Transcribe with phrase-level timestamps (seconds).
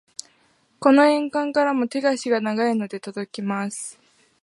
[0.79, 3.99] この遠間からも手足が長いので届きます。